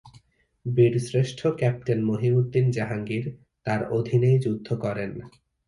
[0.65, 3.25] বীরশ্রেষ্ঠ ক্যাপ্টেন মহিউদ্দীন জাহাঙ্গীর
[3.65, 5.11] তার অধীনেই যুদ্ধ করেন।